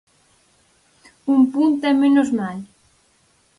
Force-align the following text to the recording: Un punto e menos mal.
Un 1.33 1.41
punto 1.53 1.83
e 1.91 1.93
menos 2.03 2.29
mal. 2.39 2.57